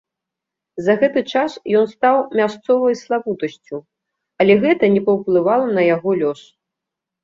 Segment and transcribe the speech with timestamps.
[0.87, 3.77] За гэты час ён стаў мясцовай славутасцю,
[4.43, 6.41] але гэта не паўплывала на яго лёс.